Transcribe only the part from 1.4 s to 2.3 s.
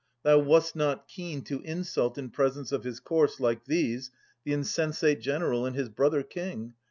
To insult